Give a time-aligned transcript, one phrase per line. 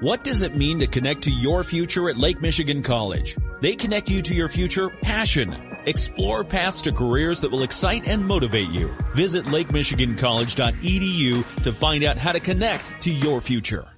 [0.00, 3.34] What does it mean to connect to your future at Lake Michigan College?
[3.62, 5.78] They connect you to your future passion.
[5.86, 8.94] Explore paths to careers that will excite and motivate you.
[9.14, 13.88] Visit lakemichigancollege.edu to find out how to connect to your future.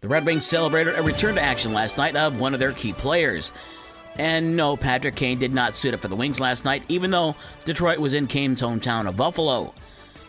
[0.00, 2.92] The Red Wings celebrated a return to action last night of one of their key
[2.92, 3.52] players.
[4.18, 7.36] And no, Patrick Kane did not suit up for the Wings last night, even though
[7.64, 9.74] Detroit was in Kane's hometown of Buffalo.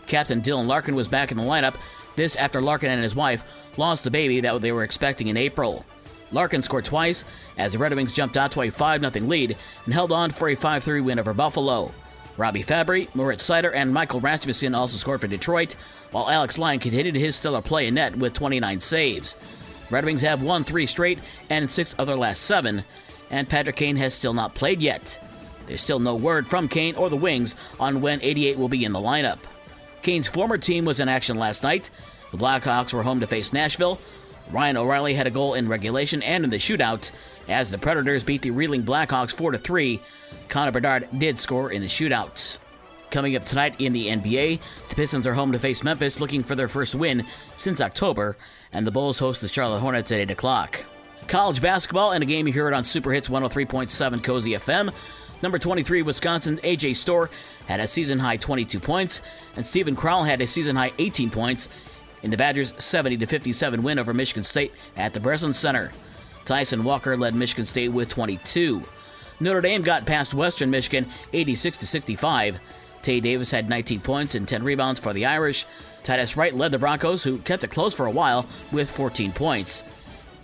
[0.06, 1.74] Captain Dylan Larkin was back in the lineup,
[2.16, 3.44] this after Larkin and his wife
[3.78, 5.86] lost the baby that they were expecting in April.
[6.32, 7.26] Larkin scored twice
[7.58, 10.50] as the Red Wings jumped out to a 5 0 lead and held on for
[10.50, 11.94] a 5 3 win over Buffalo.
[12.38, 15.76] Robby Fabbri, Moritz Seider, and Michael Rasmussen also scored for Detroit,
[16.12, 19.38] while Alex Lyon continued his stellar play in net with 29 saves.
[19.90, 22.84] Red Wings have won three straight and six of their last seven,
[23.30, 25.20] and Patrick Kane has still not played yet.
[25.68, 28.92] There's still no word from Kane or the Wings on when 88 will be in
[28.92, 29.40] the lineup.
[30.06, 31.90] Kane's former team was in action last night.
[32.32, 34.00] The Blackhawks were home to face Nashville.
[34.52, 37.10] Ryan O'Reilly had a goal in regulation and in the shootout
[37.48, 40.00] as the Predators beat the reeling Blackhawks 4 3.
[40.48, 42.60] Connor Bedard did score in the shootout.
[43.10, 46.54] Coming up tonight in the NBA, the Pistons are home to face Memphis looking for
[46.54, 48.38] their first win since October,
[48.74, 50.86] and the Bulls host the Charlotte Hornets at 8 o'clock.
[51.28, 54.94] College basketball and a game you heard on Super Hits 103.7 Cozy FM.
[55.46, 57.30] Number 23, Wisconsin AJ Storr
[57.68, 59.22] had a season high 22 points,
[59.56, 61.70] and Steven Crowl had a season high 18 points
[62.24, 65.92] in the Badgers' 70 57 win over Michigan State at the Breslin Center.
[66.46, 68.82] Tyson Walker led Michigan State with 22.
[69.40, 72.60] Notre Dame got past Western Michigan 86 65.
[73.04, 75.68] Tae Davis had 19 points and 10 rebounds for the Irish.
[76.02, 79.84] Titus Wright led the Broncos, who kept it close for a while, with 14 points.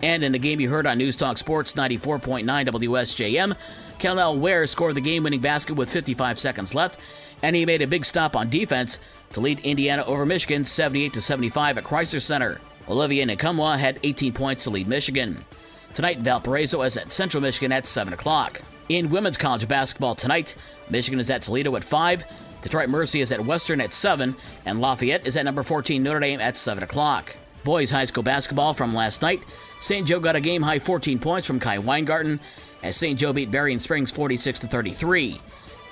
[0.04, 3.56] And in the game you heard on News Talk Sports 94.9 WSJM,
[4.00, 7.00] Kel'el Ware scored the game winning basket with 55 seconds left,
[7.44, 9.00] and he made a big stop on defense
[9.34, 12.60] to lead Indiana over Michigan 78 75 at Crisler Center.
[12.90, 15.46] Olivier Nkamhoua had 18 points to lead Michigan.
[15.94, 18.62] Tonight, Valparaiso is at Central Michigan at 7 o'clock.
[18.90, 20.56] In women's college basketball tonight,
[20.90, 22.24] Michigan is at Toledo at 5,
[22.62, 24.36] Detroit Mercy is at Western at 7,
[24.66, 27.36] and Lafayette is at number 14 Notre Dame at 7 o'clock.
[27.64, 29.44] Boys high school basketball from last night.
[29.80, 30.08] St.
[30.08, 32.40] Joe got a game high 14 points from Kai Weingarten
[32.82, 33.20] as St.
[33.20, 35.40] Joe beat Berrien Springs 46 to 33.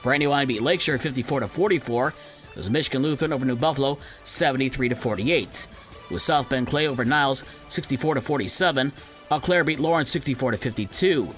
[0.02, 2.13] Brandywine beat Lakeshore 54 to 44.
[2.50, 5.68] It was Michigan Lutheran over New Buffalo 73 to 48.
[6.09, 8.91] With South Bend Clay over Niles 64 to 47.
[9.30, 11.30] Eau Claire beat Lawrence 64 to 52.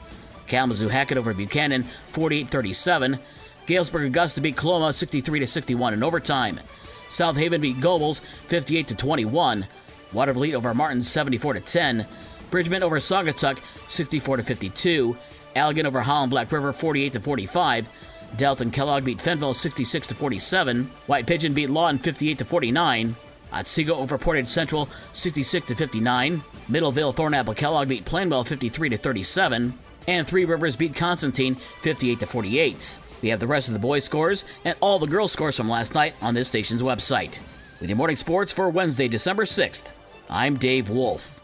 [0.47, 3.19] Kalamazoo Hackett over Buchanan 48 37.
[3.67, 6.59] Galesburg Augusta beat Coloma 63 to 61 in overtime.
[7.09, 9.67] South Haven beat Gobles 58 to 21.
[10.13, 12.05] Watervliet over Martin 74 to 10.
[12.49, 15.17] Bridgman over Saugatuck 64 to 52.
[15.55, 17.89] Allegan over Holland Black River 48 to 45.
[18.37, 20.89] Delton Kellogg beat Fenville 66 to 47.
[21.07, 23.15] White Pigeon beat Lawton 58 to 49.
[23.53, 26.41] Otsego over Portage Central 66 to 59.
[26.69, 29.77] Middleville Thornapple Kellogg beat Plainwell 53 to 37.
[30.07, 32.99] And Three Rivers beat Constantine 58 to 48.
[33.21, 35.93] We have the rest of the boys' scores and all the girls' scores from last
[35.93, 37.39] night on this station's website.
[37.79, 39.91] With your morning sports for Wednesday, December 6th,
[40.33, 41.40] I'm Dave Wolf.